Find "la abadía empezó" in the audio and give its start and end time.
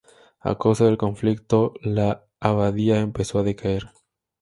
1.83-3.37